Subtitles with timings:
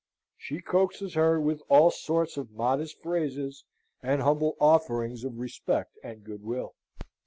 [0.35, 3.65] She coaxes her with all sorts of modest phrases
[4.01, 6.73] and humble offerings of respect and goodwill.